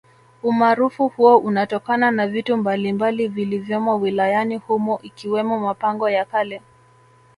Umarufu 0.43 1.07
huo 1.07 1.37
unatokana 1.37 2.11
na 2.11 2.27
vitu 2.27 2.57
mbalimbali 2.57 3.27
vilivyomo 3.27 3.95
wilayani 3.99 4.57
humo 4.57 4.99
ikiwemo 5.01 5.59
mapango 5.59 6.09
ya 6.09 6.25
kale 6.25 6.61